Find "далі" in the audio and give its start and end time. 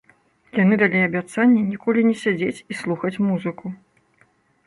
0.81-1.01